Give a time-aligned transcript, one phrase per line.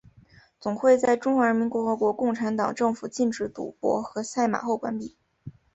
[0.59, 5.15] 总会在中华人民共和国共产党政府禁止赌博和赛马后关闭。